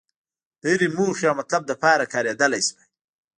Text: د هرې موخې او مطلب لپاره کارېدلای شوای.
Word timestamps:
د 0.61 0.63
هرې 0.73 0.87
موخې 0.97 1.25
او 1.29 1.35
مطلب 1.39 1.63
لپاره 1.71 2.09
کارېدلای 2.13 2.61
شوای. 2.67 2.85